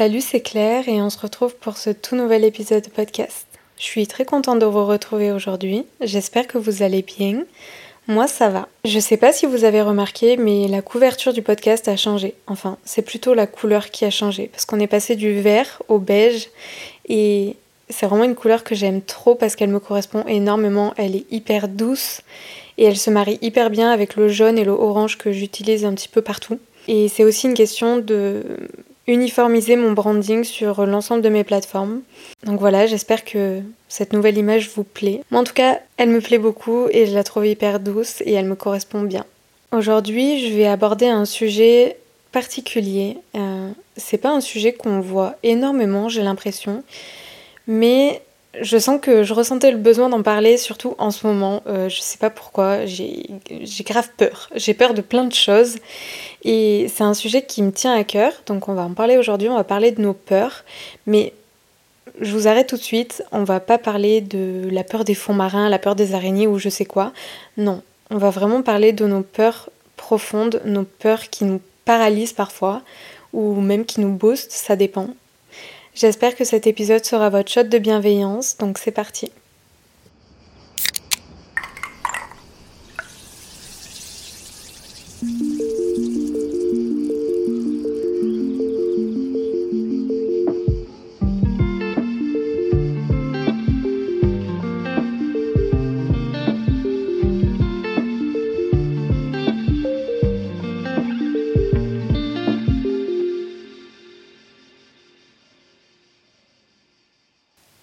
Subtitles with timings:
[0.00, 3.46] Salut, c'est Claire et on se retrouve pour ce tout nouvel épisode de podcast.
[3.76, 5.84] Je suis très contente de vous retrouver aujourd'hui.
[6.00, 7.44] J'espère que vous allez bien.
[8.08, 8.66] Moi, ça va.
[8.86, 12.32] Je sais pas si vous avez remarqué, mais la couverture du podcast a changé.
[12.46, 15.98] Enfin, c'est plutôt la couleur qui a changé parce qu'on est passé du vert au
[15.98, 16.48] beige
[17.10, 17.56] et
[17.90, 20.94] c'est vraiment une couleur que j'aime trop parce qu'elle me correspond énormément.
[20.96, 22.22] Elle est hyper douce
[22.78, 25.92] et elle se marie hyper bien avec le jaune et le orange que j'utilise un
[25.92, 26.58] petit peu partout.
[26.88, 28.42] Et c'est aussi une question de
[29.10, 32.00] uniformiser mon branding sur l'ensemble de mes plateformes.
[32.44, 35.22] Donc voilà, j'espère que cette nouvelle image vous plaît.
[35.30, 38.32] Moi en tout cas, elle me plaît beaucoup et je la trouve hyper douce et
[38.32, 39.24] elle me correspond bien.
[39.72, 41.96] Aujourd'hui, je vais aborder un sujet
[42.32, 43.18] particulier.
[43.34, 46.82] Euh, c'est pas un sujet qu'on voit énormément, j'ai l'impression,
[47.66, 48.22] mais
[48.60, 51.62] je sens que je ressentais le besoin d'en parler, surtout en ce moment.
[51.66, 53.26] Euh, je sais pas pourquoi, j'ai
[53.84, 54.50] grave peur.
[54.56, 55.76] J'ai peur de plein de choses.
[56.42, 58.32] Et c'est un sujet qui me tient à cœur.
[58.46, 60.64] Donc on va en parler aujourd'hui, on va parler de nos peurs.
[61.06, 61.32] Mais
[62.20, 63.22] je vous arrête tout de suite.
[63.30, 66.58] On va pas parler de la peur des fonds marins, la peur des araignées ou
[66.58, 67.12] je sais quoi.
[67.56, 72.82] Non, on va vraiment parler de nos peurs profondes, nos peurs qui nous paralysent parfois
[73.32, 75.08] ou même qui nous boostent, ça dépend.
[76.00, 79.30] J'espère que cet épisode sera votre shot de bienveillance, donc c'est parti.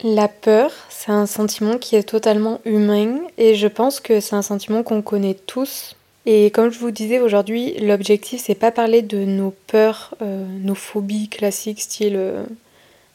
[0.09, 4.41] La peur, c'est un sentiment qui est totalement humain et je pense que c'est un
[4.41, 5.97] sentiment qu'on connaît tous.
[6.25, 10.75] Et comme je vous disais aujourd'hui, l'objectif c'est pas parler de nos peurs, euh, nos
[10.75, 12.45] phobies classiques, style euh,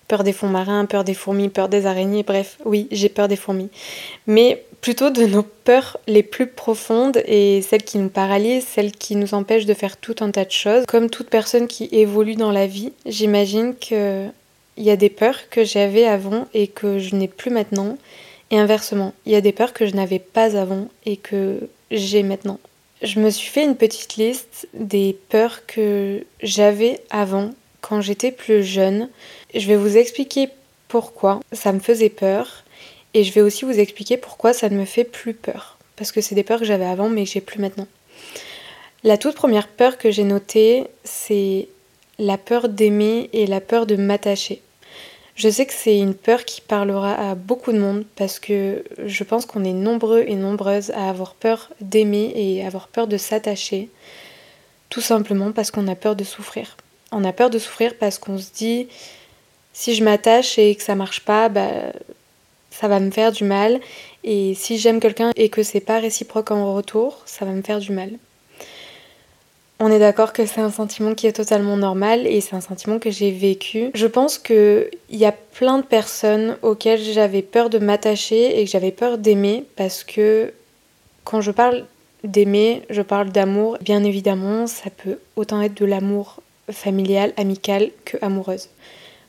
[0.07, 3.37] peur des fonds marins, peur des fourmis, peur des araignées, bref, oui, j'ai peur des
[3.37, 3.71] fourmis.
[4.27, 9.17] Mais plutôt de nos peurs les plus profondes et celles qui nous paralysent, celles qui
[9.17, 10.85] nous empêchent de faire tout un tas de choses.
[10.87, 14.29] Comme toute personne qui évolue dans la vie, j'imagine que
[14.77, 17.99] il y a des peurs que j'avais avant et que je n'ai plus maintenant.
[18.51, 22.23] Et inversement, il y a des peurs que je n'avais pas avant et que j'ai
[22.23, 22.59] maintenant.
[23.03, 28.63] Je me suis fait une petite liste des peurs que j'avais avant quand j'étais plus
[28.63, 29.09] jeune.
[29.55, 30.49] Je vais vous expliquer
[30.89, 32.65] pourquoi ça me faisait peur
[33.15, 35.79] et je vais aussi vous expliquer pourquoi ça ne me fait plus peur.
[35.97, 37.87] Parce que c'est des peurs que j'avais avant mais que j'ai plus maintenant.
[39.05, 41.69] La toute première peur que j'ai notée, c'est
[42.23, 44.63] la peur d'aimer et la peur de m'attacher.
[45.35, 49.25] Je sais que c'est une peur qui parlera à beaucoup de monde parce que je
[49.25, 53.89] pense qu'on est nombreux et nombreuses à avoir peur d'aimer et avoir peur de s'attacher.
[54.89, 56.77] Tout simplement parce qu'on a peur de souffrir.
[57.11, 58.87] On a peur de souffrir parce qu'on se dit
[59.73, 61.93] si je m'attache et que ça marche pas, bah,
[62.71, 63.81] ça va me faire du mal.
[64.23, 67.81] Et si j'aime quelqu'un et que c'est pas réciproque en retour, ça va me faire
[67.81, 68.11] du mal.
[69.85, 73.01] On est d'accord que c'est un sentiment qui est totalement normal et c'est un sentiment
[73.01, 73.91] que j'ai vécu.
[73.95, 78.71] Je pense qu'il y a plein de personnes auxquelles j'avais peur de m'attacher et que
[78.71, 80.53] j'avais peur d'aimer parce que
[81.25, 81.85] quand je parle
[82.23, 83.77] d'aimer, je parle d'amour.
[83.81, 86.37] Bien évidemment, ça peut autant être de l'amour
[86.71, 88.69] familial, amical que amoureuse.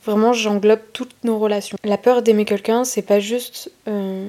[0.04, 1.76] Vraiment, j'englobe toutes nos relations.
[1.82, 4.28] La peur d'aimer quelqu'un, c'est pas juste euh,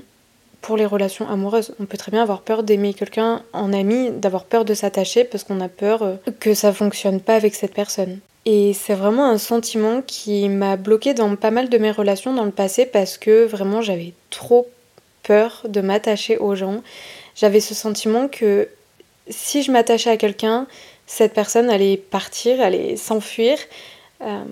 [0.66, 1.76] pour les relations amoureuses.
[1.80, 5.44] On peut très bien avoir peur d'aimer quelqu'un en ami, d'avoir peur de s'attacher parce
[5.44, 8.18] qu'on a peur euh, que ça fonctionne pas avec cette personne.
[8.46, 12.46] Et c'est vraiment un sentiment qui m'a bloqué dans pas mal de mes relations dans
[12.46, 14.68] le passé parce que vraiment j'avais trop
[15.22, 16.82] peur de m'attacher aux gens.
[17.36, 18.68] J'avais ce sentiment que
[19.30, 20.66] si je m'attachais à quelqu'un,
[21.06, 23.60] cette personne allait partir, allait s'enfuir.
[24.22, 24.44] Euh,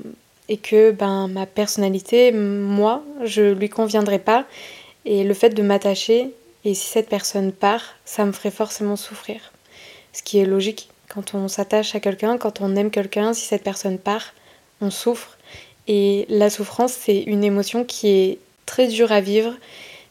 [0.49, 4.45] et que ben, ma personnalité, moi, je lui conviendrai pas.
[5.05, 6.31] Et le fait de m'attacher,
[6.65, 9.51] et si cette personne part, ça me ferait forcément souffrir.
[10.13, 10.89] Ce qui est logique.
[11.09, 14.33] Quand on s'attache à quelqu'un, quand on aime quelqu'un, si cette personne part,
[14.81, 15.37] on souffre.
[15.87, 19.53] Et la souffrance, c'est une émotion qui est très dure à vivre.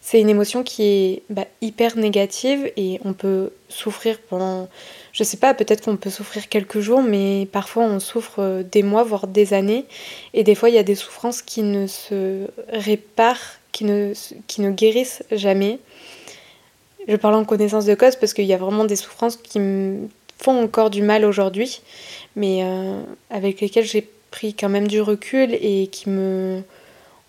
[0.01, 4.67] C'est une émotion qui est bah, hyper négative et on peut souffrir pendant
[5.13, 8.81] je sais pas, peut-être qu'on peut souffrir quelques jours, mais parfois on souffre euh, des
[8.81, 9.85] mois, voire des années.
[10.33, 14.13] Et des fois, il y a des souffrances qui ne se réparent, qui ne,
[14.47, 15.79] qui ne guérissent jamais.
[17.09, 20.07] Je parle en connaissance de cause parce qu'il y a vraiment des souffrances qui me
[20.41, 21.81] font encore du mal aujourd'hui,
[22.37, 26.63] mais euh, avec lesquelles j'ai pris quand même du recul et qui me,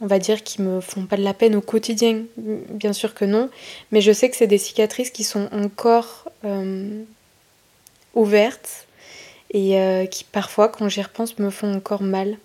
[0.01, 2.23] on va dire, qui me font pas de la peine au quotidien.
[2.37, 3.51] Bien sûr que non,
[3.91, 7.03] mais je sais que c'est des cicatrices qui sont encore euh,
[8.15, 8.87] ouvertes
[9.51, 12.37] et euh, qui parfois, quand j'y repense, me font encore mal.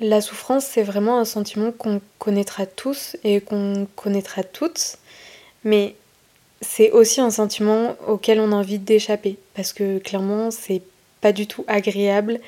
[0.00, 4.96] La souffrance, c'est vraiment un sentiment qu'on connaîtra tous et qu'on connaîtra toutes,
[5.64, 5.96] mais
[6.60, 10.82] c'est aussi un sentiment auquel on a envie d'échapper parce que clairement, c'est
[11.20, 12.38] pas du tout agréable,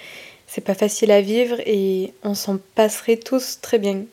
[0.46, 4.04] c'est pas facile à vivre et on s'en passerait tous très bien.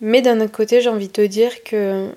[0.00, 2.10] Mais d'un autre côté, j'ai envie de te dire que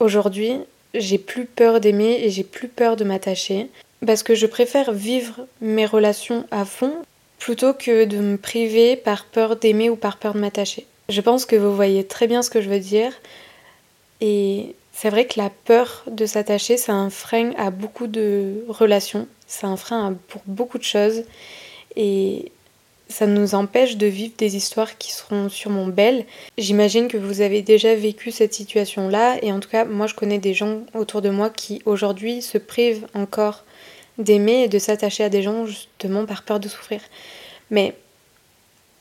[0.00, 0.56] aujourd'hui,
[0.94, 3.68] j'ai plus peur d'aimer et j'ai plus peur de m'attacher
[4.06, 6.94] parce que je préfère vivre mes relations à fond
[7.44, 10.86] plutôt que de me priver par peur d'aimer ou par peur de m'attacher.
[11.10, 13.12] Je pense que vous voyez très bien ce que je veux dire
[14.22, 19.28] et c'est vrai que la peur de s'attacher, c'est un frein à beaucoup de relations,
[19.46, 21.24] c'est un frein pour beaucoup de choses
[21.96, 22.50] et
[23.10, 26.24] ça nous empêche de vivre des histoires qui seront sûrement belles.
[26.56, 30.38] J'imagine que vous avez déjà vécu cette situation-là et en tout cas, moi je connais
[30.38, 33.64] des gens autour de moi qui aujourd'hui se privent encore
[34.18, 37.00] d'aimer et de s'attacher à des gens justement par peur de souffrir.
[37.70, 37.94] Mais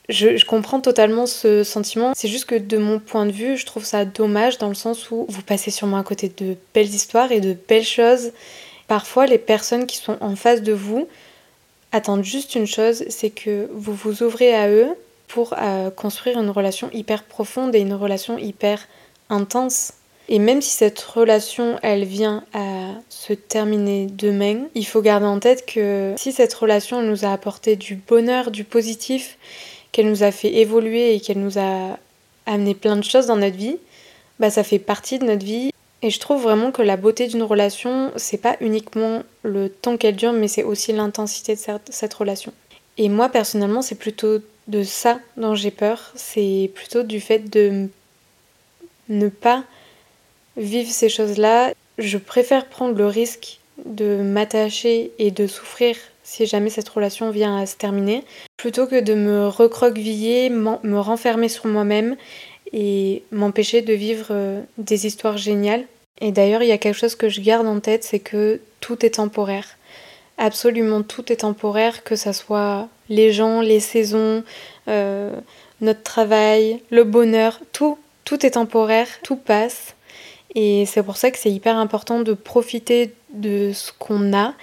[0.10, 2.13] je, comprends totalement ce sentiment.
[2.15, 5.12] C'est juste que de mon point de vue, je trouve ça dommage dans le sens
[5.12, 8.31] où vous passez sûrement à côté de belles histoires et de belles choses.
[8.88, 11.07] Parfois, les personnes qui sont en face de vous
[11.92, 14.89] attendent juste une chose, c'est que vous vous ouvrez à eux
[15.27, 18.86] pour euh, construire une relation hyper profonde et une relation hyper
[19.30, 19.94] intense.
[20.27, 22.73] Et même si cette relation, elle vient à
[23.10, 27.75] se terminer demain, il faut garder en tête que si cette relation nous a apporté
[27.75, 29.38] du bonheur, du positif,
[29.92, 31.98] qu'elle nous a fait évoluer et qu'elle nous a
[32.45, 33.78] amené plein de choses dans notre vie,
[34.40, 35.72] bah ça fait partie de notre vie.
[36.01, 40.18] Et je trouve vraiment que la beauté d'une relation, c'est pas uniquement le temps qu'elle
[40.18, 42.51] dure, mais c'est aussi l'intensité de cette relation.
[42.98, 47.88] Et moi personnellement, c'est plutôt de ça dont j'ai peur, c'est plutôt du fait de
[49.10, 49.63] ne pas
[50.57, 51.74] vivre ces choses-là.
[51.98, 57.57] Je préfère prendre le risque de m'attacher et de souffrir si jamais cette relation vient
[57.57, 58.24] à se terminer,
[58.57, 62.16] plutôt que de me recroqueviller, me renfermer sur moi-même
[62.72, 65.86] et m'empêcher de vivre euh, des histoires géniales.
[66.22, 69.06] Et d'ailleurs, il y a quelque chose que je garde en tête, c'est que tout
[69.06, 69.68] est temporaire.
[70.38, 74.44] Absolument tout est temporaire, que ce soit les gens, les saisons,
[74.88, 75.32] euh,
[75.82, 79.96] notre travail, le bonheur, tout, tout est temporaire, tout passe.
[80.55, 84.53] Et c'est pour ça que c'est hyper important de profiter de ce qu'on a.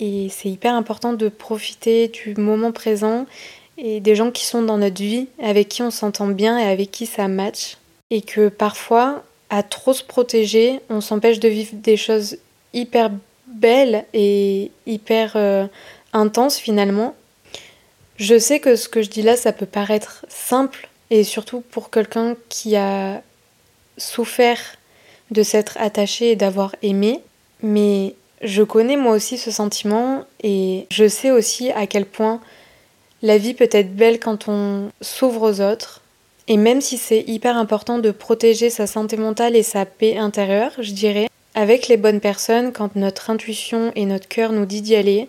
[0.00, 3.26] Et c'est hyper important de profiter du moment présent
[3.78, 6.90] et des gens qui sont dans notre vie, avec qui on s'entend bien et avec
[6.90, 7.76] qui ça match.
[8.10, 12.38] Et que parfois, à trop se protéger, on s'empêche de vivre des choses
[12.72, 13.10] hyper
[13.46, 15.66] belles et hyper euh,
[16.12, 17.14] intenses finalement.
[18.16, 21.90] Je sais que ce que je dis là, ça peut paraître simple, et surtout pour
[21.90, 23.22] quelqu'un qui a
[23.96, 24.60] souffert
[25.30, 27.20] de s'être attaché et d'avoir aimé,
[27.62, 32.40] mais je connais moi aussi ce sentiment et je sais aussi à quel point
[33.22, 36.00] la vie peut être belle quand on s'ouvre aux autres.
[36.48, 40.72] Et même si c'est hyper important de protéger sa santé mentale et sa paix intérieure,
[40.78, 44.96] je dirais, avec les bonnes personnes, quand notre intuition et notre cœur nous dit d'y
[44.96, 45.28] aller,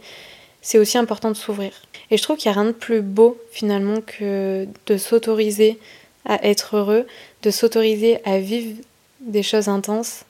[0.62, 1.72] c'est aussi important de s'ouvrir.
[2.12, 5.80] Et je trouve qu'il n'y a rien de plus beau finalement que de s'autoriser
[6.26, 7.08] à être heureux,
[7.42, 8.82] de s'autoriser à vivre
[9.22, 10.24] des choses intenses,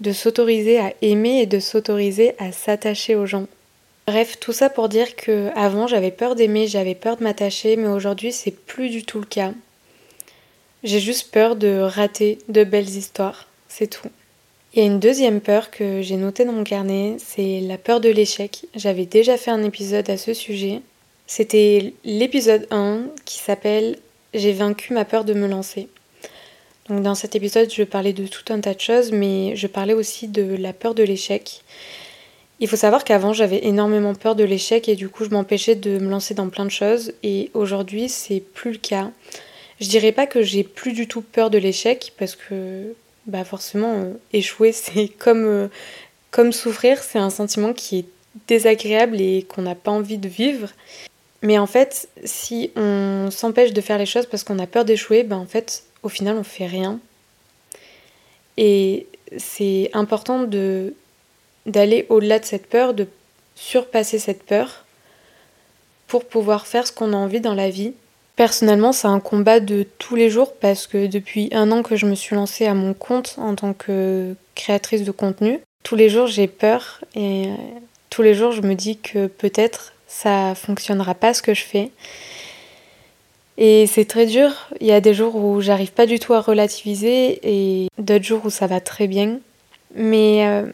[0.00, 3.46] de s'autoriser à aimer et de s'autoriser à s'attacher aux gens.
[4.06, 7.88] Bref, tout ça pour dire que avant j'avais peur d'aimer, j'avais peur de m'attacher, mais
[7.88, 9.52] aujourd'hui c'est plus du tout le cas.
[10.82, 13.48] J'ai juste peur de rater de belles histoires.
[13.68, 14.08] c'est tout.
[14.74, 18.00] Il y a une deuxième peur que j'ai notée dans mon carnet, c'est la peur
[18.00, 18.66] de l'échec.
[18.74, 20.82] J'avais déjà fait un épisode à ce sujet.
[21.26, 23.98] C'était l'épisode 1 qui s'appelle
[24.34, 25.88] J'ai vaincu ma peur de me lancer.
[26.88, 29.94] Donc dans cet épisode, je parlais de tout un tas de choses, mais je parlais
[29.94, 31.62] aussi de la peur de l'échec.
[32.60, 35.98] Il faut savoir qu'avant, j'avais énormément peur de l'échec et du coup, je m'empêchais de
[35.98, 37.12] me lancer dans plein de choses.
[37.22, 39.10] Et aujourd'hui, c'est plus le cas.
[39.80, 42.94] Je dirais pas que j'ai plus du tout peur de l'échec parce que
[43.26, 45.68] bah forcément, euh, échouer, c'est comme, euh,
[46.30, 48.06] comme souffrir, c'est un sentiment qui est
[48.46, 50.68] désagréable et qu'on n'a pas envie de vivre.
[51.42, 55.24] Mais en fait, si on s'empêche de faire les choses parce qu'on a peur d'échouer,
[55.24, 57.00] ben en fait, au final, on fait rien.
[58.56, 60.44] Et c'est important
[61.66, 63.08] d'aller au-delà de cette peur, de
[63.56, 64.84] surpasser cette peur
[66.06, 67.94] pour pouvoir faire ce qu'on a envie dans la vie
[68.36, 72.06] Personnellement, c'est un combat de tous les jours parce que depuis un an que je
[72.06, 76.26] me suis lancée à mon compte en tant que créatrice de contenu, tous les jours
[76.26, 77.54] j'ai peur et euh,
[78.10, 81.90] tous les jours je me dis que peut-être ça fonctionnera pas ce que je fais.
[83.56, 84.50] Et c'est très dur.
[84.80, 88.42] Il y a des jours où j'arrive pas du tout à relativiser et d'autres jours
[88.44, 89.38] où ça va très bien.
[89.94, 90.66] Mais euh,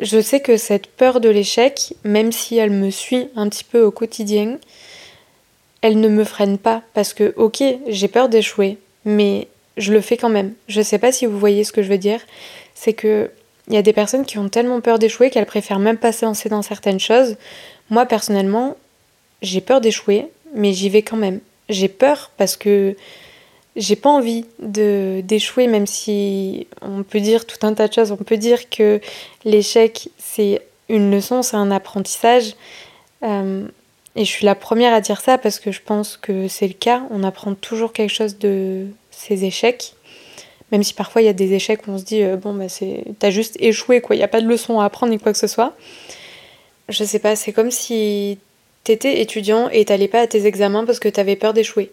[0.00, 3.82] je sais que cette peur de l'échec, même si elle me suit un petit peu
[3.82, 4.58] au quotidien,
[5.80, 9.48] elle ne me freine pas parce que, ok, j'ai peur d'échouer, mais
[9.78, 10.52] je le fais quand même.
[10.68, 12.20] Je sais pas si vous voyez ce que je veux dire.
[12.74, 13.30] C'est que
[13.68, 16.24] il y a des personnes qui ont tellement peur d'échouer qu'elles préfèrent même pas se
[16.24, 17.36] lancer dans certaines choses.
[17.88, 18.76] Moi, personnellement,
[19.42, 21.40] j'ai peur d'échouer, mais j'y vais quand même.
[21.70, 22.96] J'ai peur parce que
[23.76, 28.12] j'ai pas envie de d'échouer, même si on peut dire tout un tas de choses.
[28.12, 29.00] On peut dire que
[29.44, 32.54] l'échec, c'est une leçon, c'est un apprentissage.
[33.22, 33.66] Euh,
[34.16, 36.74] et je suis la première à dire ça parce que je pense que c'est le
[36.74, 37.02] cas.
[37.10, 39.94] On apprend toujours quelque chose de ces échecs.
[40.72, 42.68] Même si parfois il y a des échecs où on se dit, euh, bon, bah
[42.68, 44.14] c'est, t'as juste échoué, quoi.
[44.14, 45.76] Il n'y a pas de leçon à apprendre ni quoi que ce soit.
[46.88, 48.38] Je sais pas, c'est comme si
[48.84, 51.90] t'étais étudiant et t'allais pas à tes examens parce que t'avais peur d'échouer.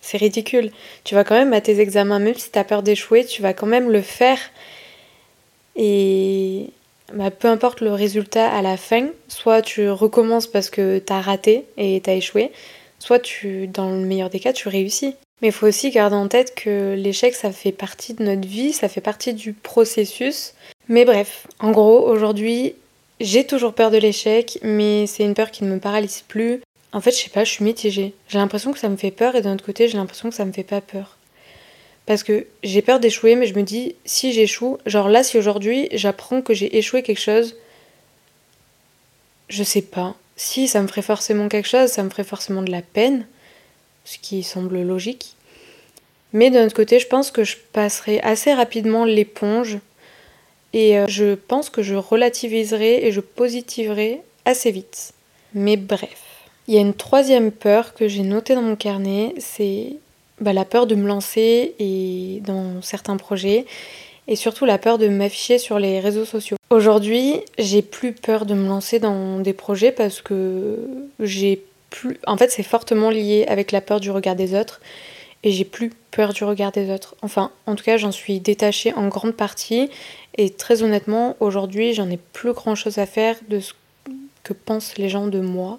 [0.00, 0.70] C'est ridicule.
[1.04, 3.66] Tu vas quand même à tes examens, même si t'as peur d'échouer, tu vas quand
[3.66, 4.38] même le faire.
[5.76, 6.70] Et
[7.12, 11.64] bah, peu importe le résultat à la fin, soit tu recommences parce que t'as raté
[11.76, 12.50] et t'as échoué,
[12.98, 15.16] soit tu, dans le meilleur des cas, tu réussis.
[15.42, 18.72] Mais il faut aussi garder en tête que l'échec, ça fait partie de notre vie,
[18.72, 20.54] ça fait partie du processus.
[20.88, 22.74] Mais bref, en gros, aujourd'hui,
[23.20, 26.62] j'ai toujours peur de l'échec, mais c'est une peur qui ne me paralyse plus.
[26.92, 28.14] En fait, je sais pas, je suis mitigée.
[28.28, 30.44] J'ai l'impression que ça me fait peur et d'un autre côté, j'ai l'impression que ça
[30.44, 31.18] me fait pas peur.
[32.06, 35.88] Parce que j'ai peur d'échouer, mais je me dis, si j'échoue, genre là, si aujourd'hui
[35.92, 37.56] j'apprends que j'ai échoué quelque chose,
[39.48, 40.16] je sais pas.
[40.36, 43.26] Si ça me ferait forcément quelque chose, ça me ferait forcément de la peine,
[44.04, 45.34] ce qui semble logique.
[46.32, 49.78] Mais d'un autre côté, je pense que je passerai assez rapidement l'éponge
[50.72, 55.12] et euh, je pense que je relativiserai et je positiverai assez vite.
[55.54, 56.26] Mais bref.
[56.68, 59.94] Il y a une troisième peur que j'ai notée dans mon carnet, c'est
[60.40, 61.74] bah, la peur de me lancer
[62.44, 63.66] dans certains projets
[64.28, 66.56] et surtout la peur de m'afficher sur les réseaux sociaux.
[66.70, 70.78] Aujourd'hui, j'ai plus peur de me lancer dans des projets parce que
[71.18, 74.80] j'ai plus en fait, c'est fortement lié avec la peur du regard des autres
[75.42, 77.14] et j'ai plus peur du regard des autres.
[77.22, 79.90] Enfin, en tout cas, j'en suis détachée en grande partie
[80.36, 83.72] et très honnêtement, aujourd'hui, j'en ai plus grand-chose à faire de ce
[84.42, 85.78] que pensent les gens de moi.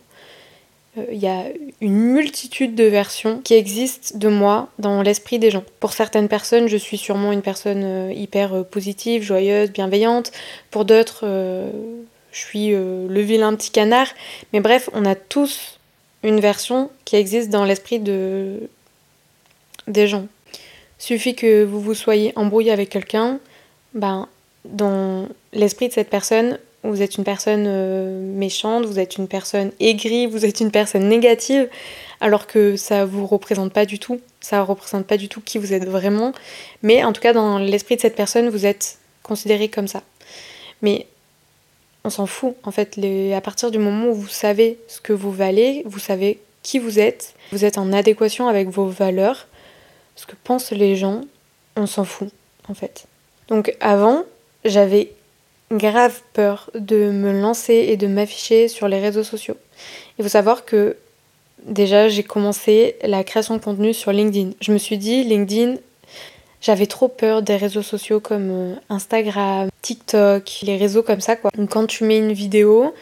[0.98, 1.46] Euh, il y a
[1.80, 5.64] une multitude de versions qui existent de moi dans l'esprit des gens.
[5.80, 10.32] Pour certaines personnes, je suis sûrement une personne euh, hyper euh, positive, joyeuse, bienveillante.
[10.70, 11.26] Pour d'autres,
[12.32, 14.08] je suis le vilain petit canard.
[14.54, 15.80] Mais bref, on a tous
[16.24, 18.70] une version qui existe dans l'esprit de...
[19.88, 20.28] des gens.
[20.98, 23.40] Suffit que vous vous soyez embrouillé avec quelqu'un,
[23.94, 24.28] ben,
[24.66, 29.72] dans l'esprit de cette personne, vous êtes une personne euh, méchante, vous êtes une personne
[29.80, 31.70] aigrie, vous êtes une personne négative,
[32.22, 34.20] alors que ça vous représente pas du tout.
[34.40, 36.34] Ça représente pas du tout qui vous êtes vraiment.
[36.82, 40.02] Mais en tout cas, dans l'esprit de cette personne, vous êtes considéré comme ça.
[40.82, 41.06] Mais
[42.04, 42.56] on s'en fout.
[42.64, 43.00] En fait,
[43.36, 47.00] à partir du moment où vous savez ce que vous valez, vous savez qui vous
[47.00, 49.48] êtes, vous êtes en adéquation avec vos valeurs,
[50.16, 51.22] ce que pensent les gens,
[51.76, 52.30] on s'en fout,
[52.68, 53.06] en fait.
[53.48, 54.24] Donc avant,
[54.66, 55.12] j'avais
[55.72, 59.58] grave peur de me lancer et de m'afficher sur les réseaux sociaux.
[60.18, 60.98] Il faut savoir que
[61.66, 64.52] déjà j'ai commencé la création de contenu sur LinkedIn.
[64.60, 65.76] Je me suis dit LinkedIn,
[66.62, 71.52] j'avais trop peur des réseaux sociaux comme euh, Instagram, TikTok, les réseaux comme ça quoi.
[71.70, 72.94] quand tu mets une vidéo,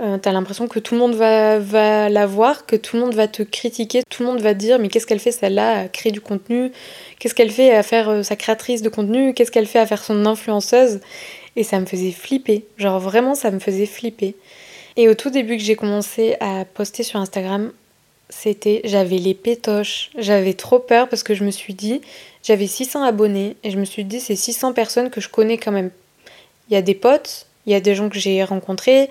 [0.00, 3.28] Euh, t'as l'impression que tout le monde va, la voir, que tout le monde va
[3.28, 6.10] te critiquer, tout le monde va te dire mais qu'est-ce qu'elle fait celle-là à créer
[6.10, 6.72] du contenu,
[7.18, 10.02] qu'est-ce qu'elle fait à faire euh, sa créatrice de contenu, qu'est-ce qu'elle fait à faire
[10.02, 11.00] son influenceuse?
[11.56, 14.36] Et ça me faisait flipper, genre vraiment ça me faisait flipper.
[14.96, 17.70] Et au tout début que j'ai commencé à poster sur Instagram,
[18.30, 22.00] c'était j'avais les pétoches, j'avais trop peur parce que je me suis dit,
[22.42, 25.72] j'avais 600 abonnés et je me suis dit c'est 600 personnes que je connais quand
[25.72, 25.90] même.
[26.70, 29.10] Il y a des potes, il y a des gens que j'ai rencontrés,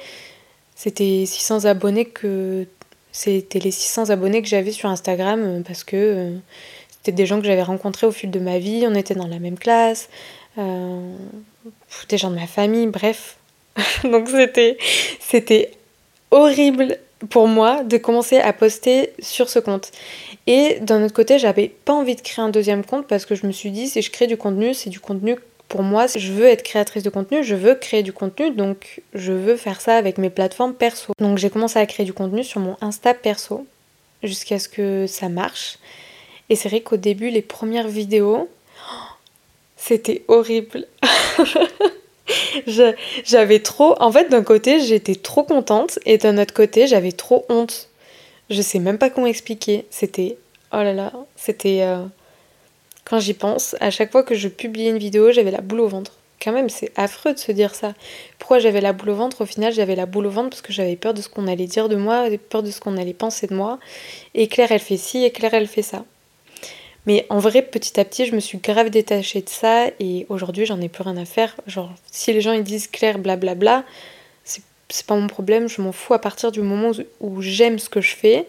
[0.80, 2.66] c'était 600 abonnés que
[3.12, 6.36] c'était les 600 abonnés que j'avais sur Instagram euh, parce que euh,
[6.92, 9.40] c'était des gens que j'avais rencontrés au fil de ma vie, on était dans la
[9.40, 10.08] même classe,
[10.58, 11.14] euh,
[12.08, 13.36] des gens de ma famille, bref.
[14.06, 14.78] Donc c'était
[15.20, 15.72] c'était
[16.32, 16.98] horrible
[17.30, 19.92] pour moi de commencer à poster sur ce compte.
[20.48, 23.46] Et d'un autre côté, j'avais pas envie de créer un deuxième compte parce que je
[23.46, 25.36] me suis dit si je crée du contenu, c'est du contenu
[25.70, 29.32] pour moi, je veux être créatrice de contenu, je veux créer du contenu, donc je
[29.32, 31.14] veux faire ça avec mes plateformes perso.
[31.20, 33.68] Donc j'ai commencé à créer du contenu sur mon Insta perso,
[34.24, 35.78] jusqu'à ce que ça marche.
[36.50, 38.50] Et c'est vrai qu'au début, les premières vidéos,
[39.78, 40.88] c'était horrible.
[43.24, 43.96] j'avais trop...
[44.02, 47.90] En fait, d'un côté, j'étais trop contente, et d'un autre côté, j'avais trop honte.
[48.50, 49.86] Je sais même pas comment expliquer.
[49.92, 50.38] C'était...
[50.74, 51.82] Oh là là, c'était...
[51.84, 52.06] Euh,
[53.10, 55.88] quand j'y pense, à chaque fois que je publiais une vidéo, j'avais la boule au
[55.88, 56.14] ventre.
[56.42, 57.94] Quand même, c'est affreux de se dire ça.
[58.38, 59.42] Pourquoi j'avais la boule au ventre?
[59.42, 61.68] Au final, j'avais la boule au ventre parce que j'avais peur de ce qu'on allait
[61.68, 63.80] dire de moi, peur de ce qu'on allait penser de moi.
[64.36, 66.06] Et Claire, elle fait ci, et Claire, elle fait ça.
[67.06, 70.66] Mais en vrai, petit à petit, je me suis grave détachée de ça et aujourd'hui,
[70.66, 71.56] j'en ai plus rien à faire.
[71.66, 73.84] Genre, si les gens ils disent Claire, blablabla,
[74.44, 78.02] c'est pas mon problème, je m'en fous à partir du moment où j'aime ce que
[78.02, 78.48] je fais.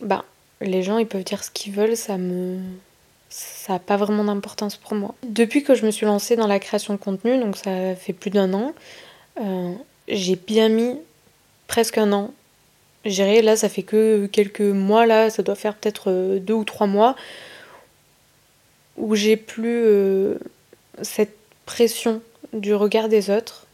[0.00, 0.24] Bah,
[0.60, 2.60] les gens ils peuvent dire ce qu'ils veulent, ça me
[3.32, 5.14] ça n'a pas vraiment d'importance pour moi.
[5.22, 8.28] Depuis que je me suis lancée dans la création de contenu, donc ça fait plus
[8.28, 8.74] d'un an,
[9.40, 9.72] euh,
[10.06, 10.98] j'ai bien mis
[11.66, 12.34] presque un an.
[13.06, 16.64] J'irai là, ça fait que quelques mois, là, ça doit faire peut-être euh, deux ou
[16.64, 17.16] trois mois,
[18.98, 20.34] où j'ai plus euh,
[21.00, 21.34] cette
[21.64, 22.20] pression
[22.52, 23.66] du regard des autres.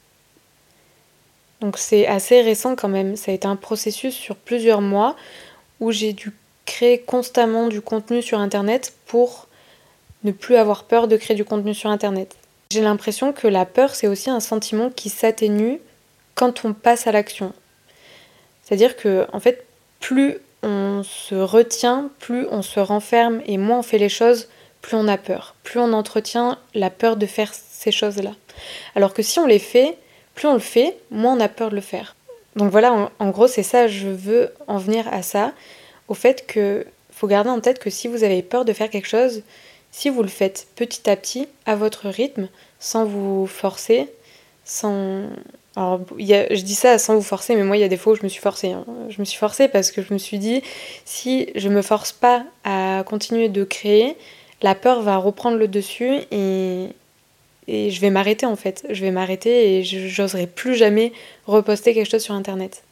[1.61, 3.17] Donc c'est assez récent quand même.
[3.17, 5.17] Ça a été un processus sur plusieurs mois
[5.81, 6.33] où j'ai dû
[6.65, 9.48] créer constamment du contenu sur Internet pour
[10.25, 12.37] ne plus avoir peur de créer du contenu sur Internet.
[12.71, 15.81] J'ai l'impression que la peur, c'est aussi un sentiment qui s'atténue
[16.35, 17.53] quand on passe à l'action.
[18.63, 19.65] C'est-à-dire que, en fait,
[20.01, 24.49] plus on se retient, plus on se renferme et moins on fait les choses,
[24.83, 25.55] plus on a peur.
[25.63, 28.33] Plus on entretient la peur de faire ces choses-là.
[28.95, 29.97] Alors que si on les fait,
[30.35, 32.17] plus on le fait, moins on a peur de le faire.
[32.57, 35.53] Donc voilà, en, gros, c'est ça, je veux en venir à ça,
[36.09, 39.09] au fait que faut garder en tête que si vous avez peur de faire quelque
[39.09, 39.43] chose,
[39.91, 42.49] si vous le faites petit à petit, à votre rythme,
[42.79, 44.09] sans vous forcer,
[44.65, 45.25] sans...
[45.77, 48.17] Alors, je dis ça sans vous forcer, mais moi, il y a des fois où
[48.17, 48.73] je me suis forcée.
[48.73, 48.85] Hein.
[49.09, 50.63] Je me suis forcée parce que je me suis dit,
[51.05, 54.17] si je me force pas à continuer de créer,
[54.61, 56.89] la peur va reprendre le dessus et,
[57.69, 58.87] et je vais m'arrêter en fait.
[58.91, 61.13] Je vais m'arrêter et j'oserai plus jamais
[61.47, 62.83] reposter quelque chose sur Internet.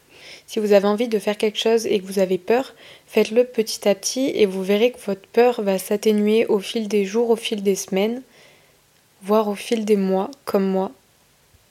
[0.47, 2.73] Si vous avez envie de faire quelque chose et que vous avez peur,
[3.05, 7.03] faites-le petit à petit et vous verrez que votre peur va s'atténuer au fil des
[7.03, 8.21] jours, au fil des semaines,
[9.21, 10.91] voire au fil des mois, comme moi.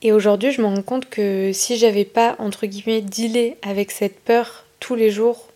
[0.03, 4.19] Et aujourd'hui, je me rends compte que si j'avais pas, entre guillemets, dealé avec cette
[4.19, 5.47] peur tous les jours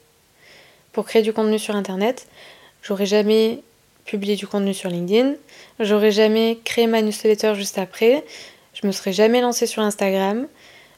[0.92, 2.28] pour créer du contenu sur Internet,
[2.82, 3.60] j'aurais jamais
[4.06, 5.36] publié du contenu sur LinkedIn,
[5.80, 8.26] j'aurais jamais créé ma newsletter juste après,
[8.74, 10.48] je me serais jamais lancée sur Instagram,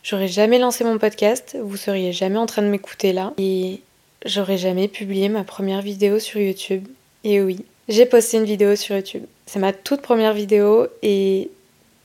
[0.03, 3.33] J'aurais jamais lancé mon podcast, vous seriez jamais en train de m'écouter là.
[3.37, 3.79] Et
[4.25, 6.85] j'aurais jamais publié ma première vidéo sur YouTube.
[7.23, 9.23] Et oui, j'ai posté une vidéo sur YouTube.
[9.45, 11.49] C'est ma toute première vidéo et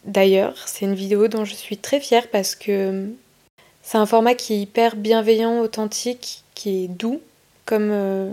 [0.04, 3.08] d'ailleurs, c'est une vidéo dont je suis très fière parce que
[3.82, 7.20] c'est un format qui est hyper bienveillant, authentique, qui est doux,
[7.64, 8.30] comme euh,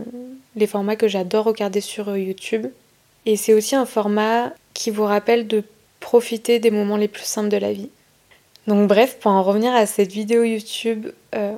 [0.55, 2.67] les formats que j'adore regarder sur euh, YouTube.
[3.25, 5.63] Et c'est aussi un format qui vous rappelle de
[6.01, 7.89] profiter des moments les plus simples de la vie.
[8.67, 11.53] Donc bref, pour en revenir à cette vidéo YouTube, euh,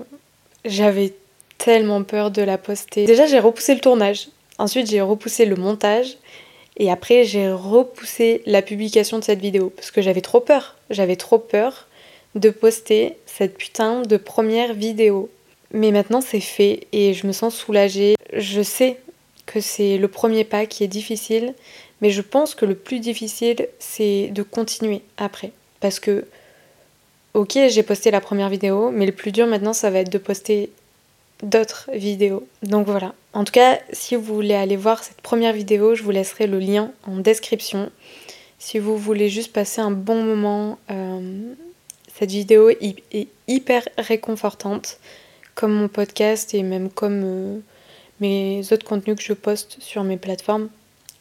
[0.65, 1.13] j'avais
[1.57, 3.05] tellement peur de la poster.
[3.05, 6.17] Déjà j'ai repoussé le tournage, ensuite j'ai repoussé le montage
[6.77, 10.75] et après j'ai repoussé la publication de cette vidéo parce que j'avais trop peur.
[10.89, 11.87] J'avais trop peur
[12.35, 15.29] de poster cette putain de première vidéo.
[15.71, 18.15] Mais maintenant c'est fait et je me sens soulagée.
[18.33, 18.97] Je sais
[19.45, 21.53] que c'est le premier pas qui est difficile,
[22.01, 25.51] mais je pense que le plus difficile c'est de continuer après.
[25.79, 26.25] Parce que
[27.37, 30.17] ok, j'ai posté la première vidéo, mais le plus dur maintenant, ça va être de
[30.17, 30.71] poster
[31.43, 32.47] d'autres vidéos.
[32.63, 33.13] Donc voilà.
[33.33, 36.57] En tout cas, si vous voulez aller voir cette première vidéo, je vous laisserai le
[36.57, 37.91] lien en description.
[38.57, 41.53] Si vous voulez juste passer un bon moment, euh,
[42.17, 44.97] cette vidéo est hyper réconfortante,
[45.53, 47.59] comme mon podcast et même comme euh,
[48.19, 50.69] mes autres contenus que je poste sur mes plateformes,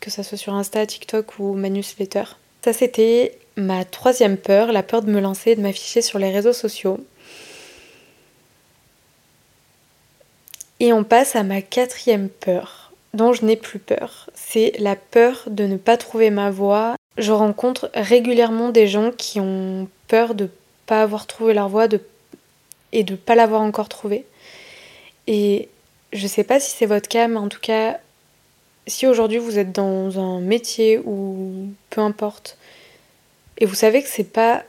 [0.01, 2.25] que ce soit sur Insta, TikTok ou ma newsletter.
[2.65, 6.31] Ça, c'était ma troisième peur, la peur de me lancer et de m'afficher sur les
[6.31, 6.99] réseaux sociaux.
[10.79, 14.29] Et on passe à ma quatrième peur, dont je n'ai plus peur.
[14.35, 16.97] C'est la peur de ne pas trouver ma voie.
[17.17, 20.51] Je rencontre régulièrement des gens qui ont peur de ne
[20.85, 21.87] pas avoir trouvé leur voie
[22.93, 24.27] et de ne pas l'avoir encore trouvée.
[25.27, 25.71] Et
[26.13, 27.99] je sais pas si c'est votre cas, mais en tout cas,
[28.87, 32.59] si aujourd'hui vous êtes dans un métier ou peu importe,
[33.59, 34.65] et vous savez que c'est pas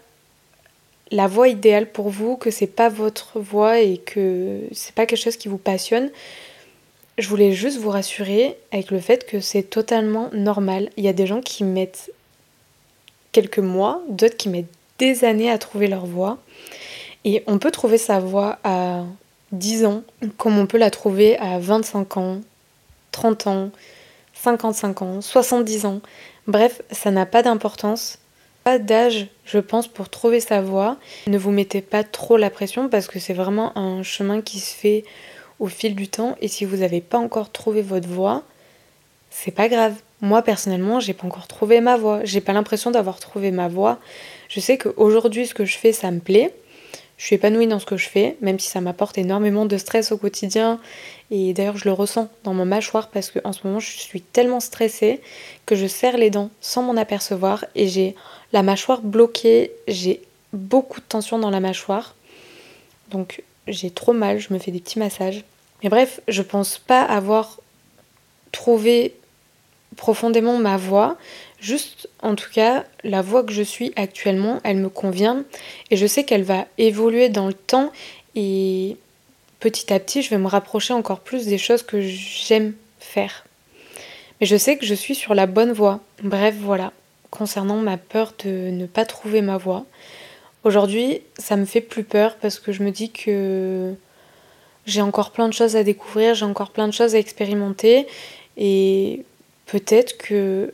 [1.12, 5.21] la voie idéale pour vous, que c'est pas votre voie et que c'est pas quelque
[5.21, 6.10] chose qui vous passionne,
[7.17, 10.89] je voulais juste vous rassurer avec le fait que c'est totalement normal.
[10.97, 12.12] Il y a des gens qui mettent
[13.32, 16.38] quelques mois, d'autres qui mettent des années à trouver leur voie.
[17.26, 19.04] Et on peut trouver sa voie à
[19.52, 20.04] 10 ans,
[20.38, 22.41] comme on peut la trouver à 25 ans,
[23.12, 23.71] 30 ans,
[24.36, 26.02] 55 ans, 70 ans.
[26.45, 28.19] Bref, ça n'a pas d'importance
[28.77, 30.97] d'âge, je pense, pour trouver sa voie.
[31.27, 34.75] Ne vous mettez pas trop la pression parce que c'est vraiment un chemin qui se
[34.75, 35.06] fait
[35.60, 36.36] au fil du temps.
[36.41, 38.43] Et si vous n'avez pas encore trouvé votre voie,
[39.30, 39.93] c'est pas grave.
[40.19, 42.21] Moi personnellement, j'ai pas encore trouvé ma voie.
[42.23, 43.99] J'ai pas l'impression d'avoir trouvé ma voie.
[44.49, 46.53] Je sais qu'aujourd'hui, ce que je fais, ça me plaît.
[47.17, 50.12] Je suis épanouie dans ce que je fais, même si ça m'apporte énormément de stress
[50.12, 50.80] au quotidien.
[51.32, 54.60] Et d'ailleurs, je le ressens dans ma mâchoire parce qu'en ce moment, je suis tellement
[54.60, 55.19] stressée
[55.65, 58.15] que je serre les dents sans m'en apercevoir et j'ai
[58.53, 60.21] la mâchoire bloquée, j'ai
[60.53, 62.15] beaucoup de tension dans la mâchoire.
[63.10, 65.43] Donc j'ai trop mal, je me fais des petits massages.
[65.83, 67.60] Mais bref, je pense pas avoir
[68.51, 69.13] trouvé
[69.95, 71.17] profondément ma voix.
[71.60, 75.43] Juste, en tout cas, la voix que je suis actuellement, elle me convient.
[75.91, 77.91] Et je sais qu'elle va évoluer dans le temps.
[78.36, 78.97] Et
[79.60, 83.45] petit à petit, je vais me rapprocher encore plus des choses que j'aime faire.
[84.39, 85.99] Mais je sais que je suis sur la bonne voie.
[86.23, 86.93] Bref, voilà
[87.31, 89.85] concernant ma peur de ne pas trouver ma voie.
[90.63, 93.93] Aujourd'hui, ça me fait plus peur parce que je me dis que
[94.85, 98.07] j'ai encore plein de choses à découvrir, j'ai encore plein de choses à expérimenter
[98.57, 99.23] et
[99.65, 100.73] peut-être que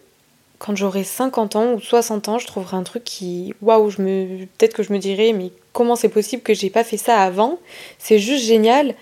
[0.59, 4.83] quand j'aurai 50 ans ou 60 ans, je trouverai un truc qui waouh, peut-être que
[4.83, 7.59] je me dirai mais comment c'est possible que j'ai pas fait ça avant?
[7.99, 8.95] C'est juste génial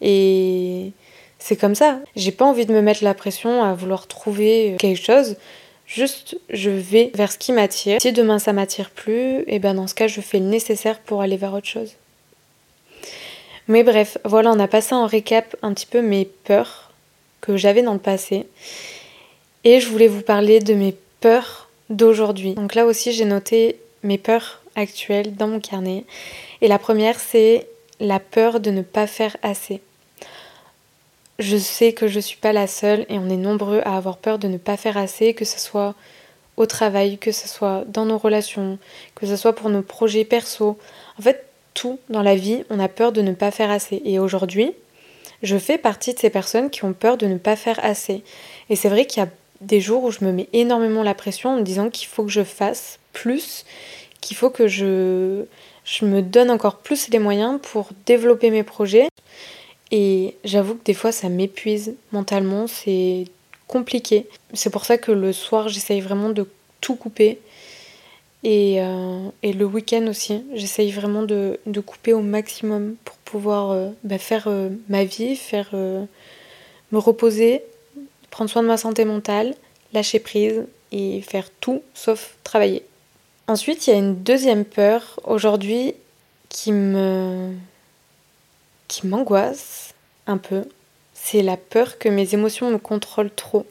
[0.00, 0.92] et
[1.38, 2.00] c'est comme ça.
[2.14, 5.36] J'ai pas envie de me mettre la pression à vouloir trouver quelque chose.
[5.88, 8.00] Juste, je vais vers ce qui m'attire.
[8.00, 10.98] Si demain ça m'attire plus, et eh ben dans ce cas, je fais le nécessaire
[11.00, 11.94] pour aller vers autre chose.
[13.68, 16.90] Mais bref, voilà, on a passé en récap un petit peu mes peurs
[17.40, 18.46] que j'avais dans le passé.
[19.64, 22.54] Et je voulais vous parler de mes peurs d'aujourd'hui.
[22.54, 26.04] Donc là aussi, j'ai noté mes peurs actuelles dans mon carnet.
[26.60, 27.66] Et la première, c'est
[27.98, 29.80] la peur de ne pas faire assez.
[31.38, 34.16] Je sais que je ne suis pas la seule et on est nombreux à avoir
[34.16, 35.94] peur de ne pas faire assez, que ce soit
[36.56, 38.76] au travail, que ce soit dans nos relations,
[39.14, 40.76] que ce soit pour nos projets perso.
[41.16, 44.02] En fait, tout dans la vie, on a peur de ne pas faire assez.
[44.04, 44.72] Et aujourd'hui,
[45.44, 48.24] je fais partie de ces personnes qui ont peur de ne pas faire assez.
[48.68, 51.50] Et c'est vrai qu'il y a des jours où je me mets énormément la pression
[51.50, 53.64] en me disant qu'il faut que je fasse plus,
[54.20, 55.44] qu'il faut que je,
[55.84, 59.06] je me donne encore plus les moyens pour développer mes projets.
[59.90, 63.24] Et j'avoue que des fois ça m'épuise mentalement, c'est
[63.66, 64.26] compliqué.
[64.52, 66.46] C'est pour ça que le soir j'essaye vraiment de
[66.80, 67.38] tout couper.
[68.44, 74.18] Et, euh, le week-end aussi, j'essaye vraiment de, couper au maximum pour pouvoir euh, bah,
[74.18, 77.62] faire euh, ma vie, faire me reposer,
[78.30, 79.54] prendre soin de ma santé mentale,
[79.92, 82.84] lâcher prise et faire tout sauf travailler.
[83.46, 85.94] Ensuite, il y a une deuxième peur aujourd'hui
[86.48, 87.52] qui me
[88.88, 89.94] qui m'angoisse
[90.26, 90.64] un peu,
[91.14, 93.66] c'est la peur que mes émotions me contrôlent trop.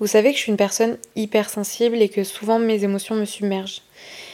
[0.00, 3.82] Vous savez que je suis une personne hypersensible et que souvent mes émotions me submergent.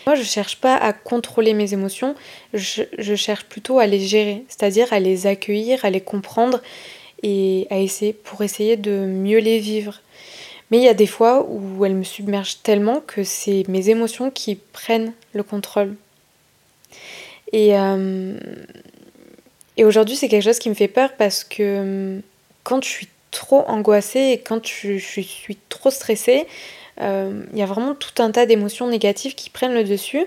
[0.07, 2.15] Moi, je cherche pas à contrôler mes émotions,
[2.53, 6.61] je, cherche plutôt à les gérer, c'est-à-dire à les accueillir, à les comprendre
[7.23, 10.03] et à essayer pour essayer de mieux les vivre.
[10.71, 14.31] Mais il y a des fois où elles me submergent tellement que c'est mes émotions
[14.31, 15.95] qui prennent le contrôle.
[17.53, 18.37] Et euh,
[19.77, 21.81] et aujourd'hui, c'est quelque chose qui me fait peur parce que
[22.17, 22.23] hum,
[22.63, 26.47] quand je suis trop angoissée et quand je, suis trop stressée,
[27.01, 30.25] euh, il y a vraiment tout un tas d'émotions négatives qui prennent le dessus.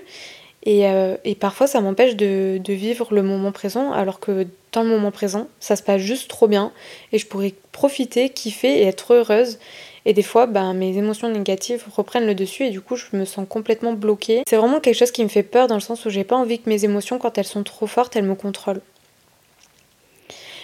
[0.64, 5.10] Et, euh, parfois, ça m'empêche de, vivre le moment présent, alors que dans le moment
[5.10, 6.72] présent, ça se passe juste trop bien.
[7.12, 9.58] Et je pourrais profiter, kiffer et être heureuse.
[10.04, 13.24] Et des fois, ben, mes émotions négatives reprennent le dessus et du coup, je me
[13.24, 14.42] sens complètement bloquée.
[14.48, 16.58] C'est vraiment quelque chose qui me fait peur dans le sens où j'ai pas envie
[16.58, 18.80] que mes émotions, quand elles sont trop fortes, elles me contrôlent.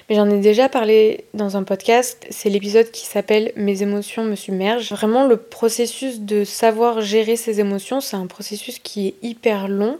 [0.08, 4.36] Mais j'en ai déjà parlé dans un podcast, c'est l'épisode qui s'appelle Mes émotions me
[4.36, 4.90] submergent.
[4.90, 9.98] Vraiment, le processus de savoir gérer ses émotions, c'est un processus qui est hyper long.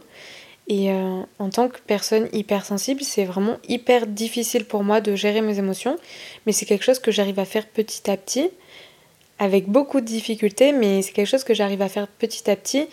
[0.67, 5.41] Et euh, en tant que personne hypersensible, c'est vraiment hyper difficile pour moi de gérer
[5.41, 5.97] mes émotions.
[6.45, 8.49] Mais c'est quelque chose que j'arrive à faire petit à petit,
[9.39, 12.87] avec beaucoup de difficultés, mais c'est quelque chose que j'arrive à faire petit à petit.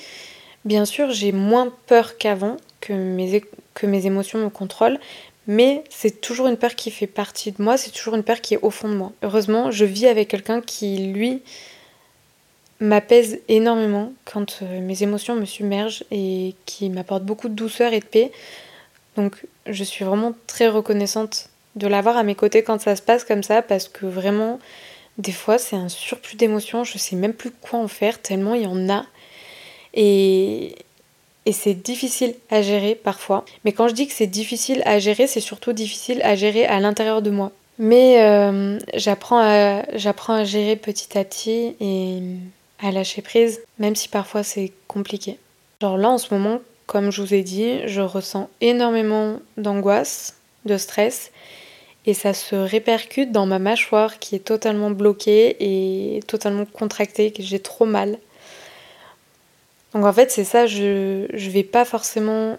[0.65, 3.43] Bien sûr, j'ai moins peur qu'avant, que mes,
[3.75, 5.01] que mes émotions me contrôlent,
[5.47, 8.55] mais c'est toujours une peur qui fait partie de moi, c'est toujours une peur qui
[8.55, 9.13] est au fond de moi.
[9.23, 11.43] Heureusement, je vis avec quelqu'un qui, lui,
[12.83, 18.01] m'apaise énormément quand euh, mes émotions me submergent et qui m'apporte beaucoup de douceur et
[18.01, 18.33] de paix.
[19.17, 23.25] Donc je suis vraiment très reconnaissante de l'avoir à mes côtés quand ça se passe
[23.25, 24.59] comme ça parce que vraiment
[25.19, 28.63] des fois c'est un surplus d'émotions, je sais même plus quoi en faire tellement il
[28.63, 29.07] y en a.
[29.95, 30.75] Et,
[31.47, 33.45] et c'est difficile à gérer parfois.
[33.65, 36.81] Mais quand je dis que c'est difficile à gérer, c'est surtout difficile à gérer à
[36.81, 37.53] l'intérieur de moi.
[37.79, 42.21] Mais euh, j'apprends à, j'apprends à gérer petit à petit et
[42.81, 45.39] à lâcher prise, même si parfois c'est compliqué.
[45.81, 50.77] Genre là en ce moment, comme je vous ai dit, je ressens énormément d'angoisse, de
[50.77, 51.33] stress,
[52.07, 57.43] et ça se répercute dans ma mâchoire qui est totalement bloquée et totalement contractée, que
[57.43, 58.19] j'ai trop mal.
[59.95, 62.57] Donc en fait, c'est ça, je ne vais pas forcément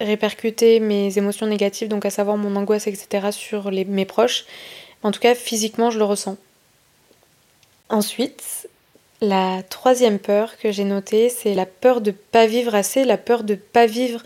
[0.00, 4.44] répercuter mes émotions négatives, donc à savoir mon angoisse, etc., sur les, mes proches.
[5.02, 6.36] En tout cas, physiquement, je le ressens.
[7.88, 8.68] Ensuite,
[9.22, 13.44] la troisième peur que j'ai notée, c'est la peur de pas vivre assez, la peur
[13.44, 14.22] de pas vivre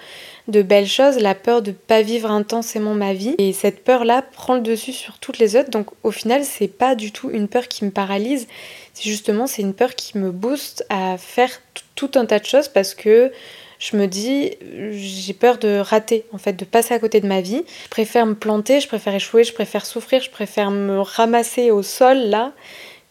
[0.46, 3.34] de belles choses, la peur de pas vivre intensément ma vie.
[3.38, 5.70] Et cette peur-là prend le dessus sur toutes les autres.
[5.70, 8.46] Donc au final, c'est pas du tout une peur qui me paralyse.
[8.92, 11.60] C'est justement c'est une peur qui me booste à faire
[11.94, 13.32] tout un tas de choses parce que
[13.78, 14.52] je me dis
[14.90, 18.24] j'ai peur de rater en fait de passer à côté de ma vie je préfère
[18.26, 22.52] me planter je préfère échouer je préfère souffrir je préfère me ramasser au sol là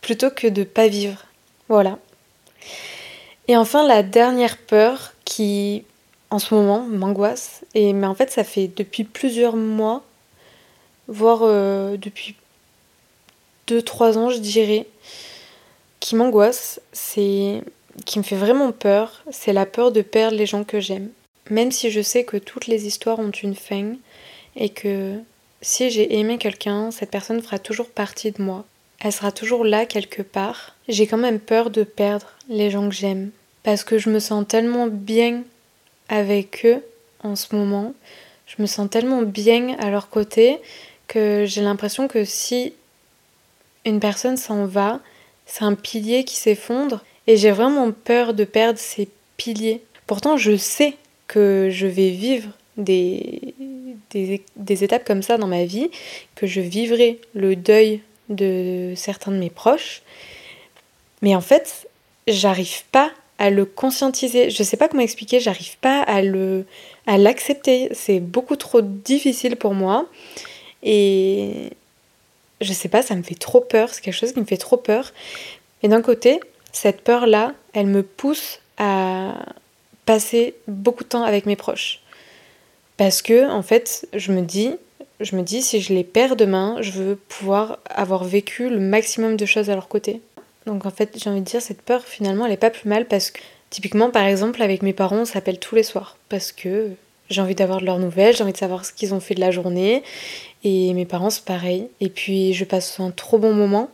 [0.01, 1.25] plutôt que de pas vivre
[1.69, 1.97] voilà.
[3.47, 5.83] Et enfin, la dernière peur qui,
[6.29, 10.03] en ce moment, m'angoisse, et mais en fait, ça fait depuis plusieurs mois,
[11.07, 12.35] voire euh, depuis
[13.67, 14.87] 2-3 ans, je dirais,
[15.99, 17.61] qui m'angoisse, c'est
[18.05, 21.09] qui me fait vraiment peur, c'est la peur de perdre les gens que j'aime.
[21.49, 23.95] Même si je sais que toutes les histoires ont une fin
[24.55, 25.19] et que
[25.61, 28.65] si j'ai aimé quelqu'un, cette personne fera toujours partie de moi
[29.03, 30.75] elle sera toujours là quelque part.
[30.87, 33.31] J'ai quand même peur de perdre les gens que j'aime.
[33.61, 35.43] Parce que je me sens tellement bien
[36.07, 36.81] avec eux
[37.21, 37.93] en ce moment.
[38.47, 40.59] Je me sens tellement bien à leur côté
[41.07, 42.73] que j'ai l'impression que si
[43.85, 45.01] une personne s'en va,
[45.45, 47.03] c'est un pilier qui s'effondre.
[47.27, 49.07] Et j'ai vraiment peur de perdre ces
[49.37, 49.81] piliers.
[50.07, 50.95] Pourtant, je sais
[51.27, 53.53] que je vais vivre des,
[54.11, 55.89] des, étapes comme ça dans ma vie,
[56.35, 60.01] que je vivrai le deuil de certains de mes proches.
[61.21, 61.87] Mais en fait,
[62.27, 64.49] j'arrive pas à le conscientiser.
[64.49, 66.65] Je sais pas comment expliquer, j'arrive pas à le
[67.07, 67.89] à l'accepter.
[67.93, 70.07] C'est beaucoup trop difficile pour moi.
[70.83, 71.69] Et
[72.61, 74.77] je sais pas, ça me fait trop peur, c'est quelque chose qui me fait trop
[74.77, 75.13] peur.
[75.81, 76.39] Et d'un côté,
[76.73, 79.33] cette peur-là, elle me pousse à
[80.05, 82.01] passer beaucoup de temps avec mes proches.
[82.97, 84.75] Parce que, en fait, je me dis,
[85.19, 89.37] je me dis, si je les perds demain, je veux pouvoir avoir vécu le maximum
[89.37, 90.21] de choses à leur côté.
[90.65, 93.05] Donc en fait, j'ai envie de dire, cette peur, finalement, elle est pas plus mal
[93.05, 96.91] parce que, typiquement, par exemple, avec mes parents, on s'appelle tous les soirs parce que
[97.29, 99.39] j'ai envie d'avoir de leurs nouvelles, j'ai envie de savoir ce qu'ils ont fait de
[99.39, 100.03] la journée.
[100.63, 101.89] Et mes parents, c'est pareil.
[101.99, 103.89] Et puis, je passe un trop bon moment.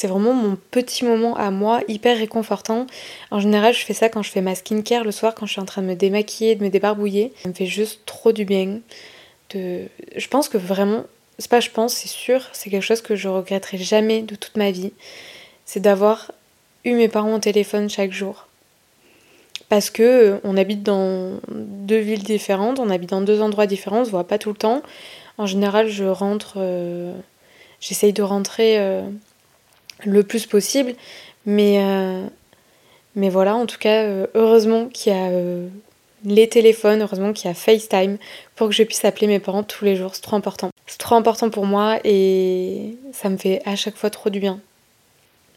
[0.00, 2.86] C'est vraiment mon petit moment à moi, hyper réconfortant.
[3.30, 5.60] En général, je fais ça quand je fais ma skincare le soir, quand je suis
[5.60, 7.34] en train de me démaquiller, de me débarbouiller.
[7.42, 8.80] Ça me fait juste trop du bien.
[9.52, 11.04] Je pense que vraiment,
[11.38, 14.56] c'est pas je pense, c'est sûr, c'est quelque chose que je regretterai jamais de toute
[14.56, 14.94] ma vie.
[15.66, 16.32] C'est d'avoir
[16.86, 18.46] eu mes parents au téléphone chaque jour.
[19.68, 24.00] Parce que euh, on habite dans deux villes différentes, on habite dans deux endroits différents,
[24.00, 24.80] on se voit pas tout le temps.
[25.36, 27.12] En général, je rentre, euh,
[27.80, 29.02] j'essaye de rentrer euh,
[30.04, 30.94] le plus possible,
[31.46, 31.78] mais,
[33.14, 35.30] mais voilà, en tout cas, heureusement qu'il y a
[36.24, 38.18] les téléphones, heureusement qu'il y a FaceTime
[38.56, 40.14] pour que je puisse appeler mes parents tous les jours.
[40.14, 40.70] C'est trop important.
[40.86, 44.60] C'est trop important pour moi et ça me fait à chaque fois trop du bien.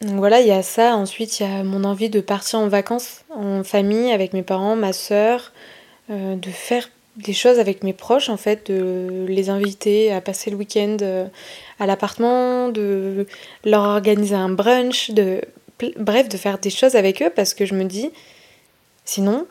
[0.00, 0.96] Donc voilà, il y a ça.
[0.96, 4.76] Ensuite, il y a mon envie de partir en vacances en famille avec mes parents,
[4.76, 5.52] ma soeur,
[6.10, 10.50] euh, de faire des choses avec mes proches, en fait, de les inviter à passer
[10.50, 11.26] le week-end euh,
[11.78, 13.26] à l'appartement, de
[13.64, 15.40] leur organiser un brunch, de
[15.96, 18.10] bref, de faire des choses avec eux parce que je me dis,
[19.04, 19.46] sinon,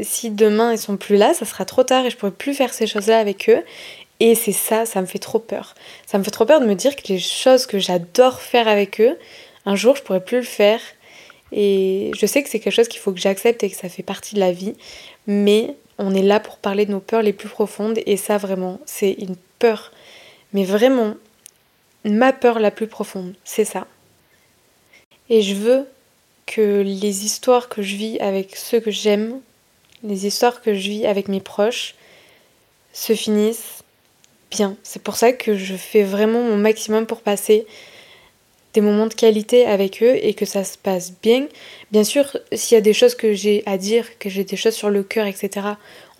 [0.00, 2.72] si demain ils sont plus là, ça sera trop tard et je pourrai plus faire
[2.72, 3.62] ces choses-là avec eux.
[4.20, 5.74] Et c'est ça, ça me fait trop peur.
[6.06, 9.00] Ça me fait trop peur de me dire que les choses que j'adore faire avec
[9.00, 9.18] eux,
[9.66, 10.80] un jour je pourrai plus le faire.
[11.52, 14.02] Et je sais que c'est quelque chose qu'il faut que j'accepte et que ça fait
[14.02, 14.74] partie de la vie.
[15.26, 17.98] Mais on est là pour parler de nos peurs les plus profondes.
[18.06, 19.92] Et ça vraiment, c'est une peur.
[20.52, 21.14] Mais vraiment,
[22.04, 23.86] ma peur la plus profonde, c'est ça.
[25.30, 25.86] Et je veux
[26.46, 29.40] que les histoires que je vis avec ceux que j'aime,
[30.02, 31.94] les histoires que je vis avec mes proches,
[32.92, 33.82] se finissent
[34.50, 34.76] bien.
[34.82, 37.66] C'est pour ça que je fais vraiment mon maximum pour passer
[38.74, 41.46] des moments de qualité avec eux et que ça se passe bien.
[41.92, 44.74] Bien sûr, s'il y a des choses que j'ai à dire, que j'ai des choses
[44.74, 45.68] sur le cœur, etc.,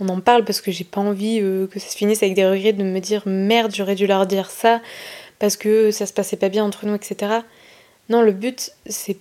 [0.00, 2.46] on en parle parce que j'ai pas envie euh, que ça se finisse avec des
[2.46, 4.80] regrets de me dire merde, j'aurais dû leur dire ça
[5.38, 7.32] parce que ça se passait pas bien entre nous, etc.
[8.08, 9.18] Non, le but, c'est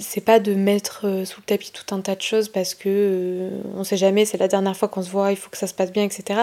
[0.00, 2.88] c'est pas de mettre euh, sous le tapis tout un tas de choses parce que
[2.88, 5.66] euh, on sait jamais, c'est la dernière fois qu'on se voit, il faut que ça
[5.66, 6.40] se passe bien, etc.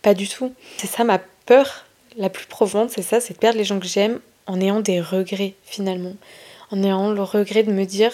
[0.00, 0.52] Pas du tout.
[0.78, 1.84] C'est ça ma peur
[2.16, 5.00] la plus profonde, c'est ça, c'est de perdre les gens que j'aime en ayant des
[5.00, 6.16] regrets finalement.
[6.72, 8.12] En ayant le regret de me dire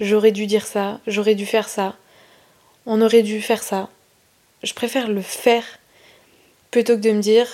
[0.00, 1.96] j'aurais dû dire ça, j'aurais dû faire ça,
[2.86, 3.90] on aurait dû faire ça.
[4.62, 5.64] Je préfère le faire
[6.70, 7.46] plutôt que de me dire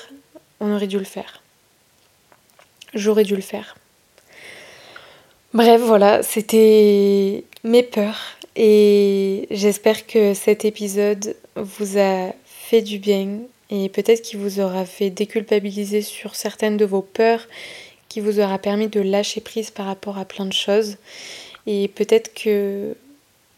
[0.61, 1.43] on aurait dû le faire.
[2.95, 3.77] J'aurais dû le faire.
[5.55, 13.39] Bref, voilà, c'était mes peurs et j'espère que cet épisode vous a fait du bien
[13.71, 17.47] et peut-être qu'il vous aura fait déculpabiliser sur certaines de vos peurs,
[18.09, 20.97] qui vous aura permis de lâcher prise par rapport à plein de choses
[21.67, 22.95] et peut-être que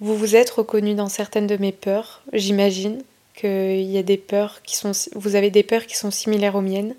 [0.01, 3.03] vous vous êtes reconnu dans certaines de mes peurs, j'imagine
[3.35, 6.63] qu'il y a des peurs qui sont vous avez des peurs qui sont similaires aux
[6.63, 6.95] miennes.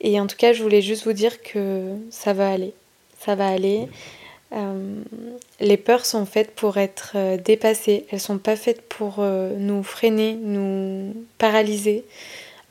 [0.00, 2.74] Et en tout cas, je voulais juste vous dire que ça va aller
[3.26, 3.88] ça va aller.
[4.52, 5.00] Euh,
[5.60, 9.82] les peurs sont faites pour être euh, dépassées, elles sont pas faites pour euh, nous
[9.82, 12.04] freiner, nous paralyser.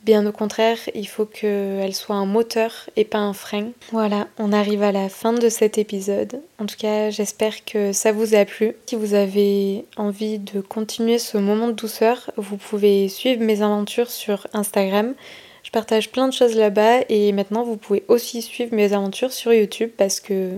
[0.05, 3.71] Bien au contraire, il faut qu'elles soient un moteur et pas un frein.
[3.91, 6.43] Voilà, on arrive à la fin de cet épisode.
[6.59, 8.75] En tout cas, j'espère que ça vous a plu.
[8.85, 14.11] Si vous avez envie de continuer ce moment de douceur, vous pouvez suivre mes aventures
[14.11, 15.15] sur Instagram.
[15.63, 19.53] Je partage plein de choses là-bas et maintenant vous pouvez aussi suivre mes aventures sur
[19.53, 20.51] YouTube parce que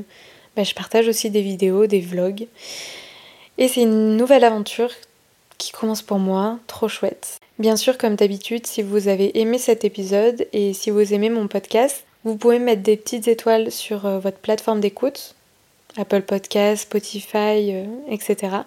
[0.58, 2.48] bah, je partage aussi des vidéos, des vlogs.
[3.58, 4.92] Et c'est une nouvelle aventure
[5.58, 7.40] qui commence pour moi, trop chouette.
[7.60, 11.48] Bien sûr, comme d'habitude, si vous avez aimé cet épisode et si vous aimez mon
[11.48, 15.36] podcast, vous pouvez mettre des petites étoiles sur euh, votre plateforme d'écoute,
[15.98, 18.58] Apple Podcast, Spotify, euh, etc.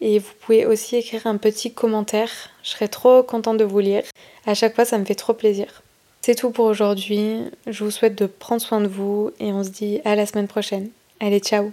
[0.00, 2.30] Et vous pouvez aussi écrire un petit commentaire.
[2.62, 4.02] Je serais trop contente de vous lire.
[4.46, 5.82] À chaque fois, ça me fait trop plaisir.
[6.20, 7.44] C'est tout pour aujourd'hui.
[7.66, 10.48] Je vous souhaite de prendre soin de vous et on se dit à la semaine
[10.48, 10.90] prochaine.
[11.20, 11.72] Allez, ciao